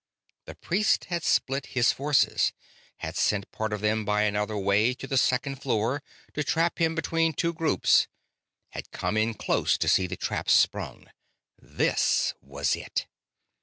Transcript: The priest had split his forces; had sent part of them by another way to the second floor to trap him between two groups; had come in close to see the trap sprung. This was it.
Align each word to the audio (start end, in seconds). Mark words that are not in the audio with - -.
The 0.45 0.55
priest 0.55 1.05
had 1.13 1.23
split 1.23 1.67
his 1.77 1.91
forces; 1.91 2.53
had 2.97 3.15
sent 3.15 3.51
part 3.51 3.71
of 3.71 3.81
them 3.81 4.03
by 4.03 4.23
another 4.23 4.57
way 4.57 4.95
to 4.95 5.05
the 5.05 5.15
second 5.15 5.57
floor 5.61 6.01
to 6.33 6.43
trap 6.43 6.79
him 6.79 6.95
between 6.95 7.33
two 7.33 7.53
groups; 7.53 8.07
had 8.69 8.89
come 8.89 9.15
in 9.15 9.35
close 9.35 9.77
to 9.77 9.87
see 9.87 10.07
the 10.07 10.17
trap 10.17 10.49
sprung. 10.49 11.11
This 11.61 12.33
was 12.41 12.75
it. 12.75 13.05